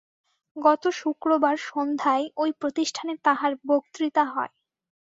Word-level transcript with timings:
গত 0.57 0.83
শুক্রবার 0.93 1.55
সন্ধ্যায় 1.67 2.25
ঐ 2.37 2.45
প্রতিষ্ঠানে 2.61 3.13
তাঁহার 3.25 3.53
বক্তৃতা 3.67 4.23
হয়। 4.25 4.53